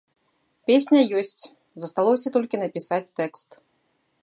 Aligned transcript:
Песня 0.71 1.01
ёсць, 1.19 1.43
засталося 1.85 2.33
толькі 2.37 2.61
напісаць 2.65 3.13
тэкст. 3.21 3.49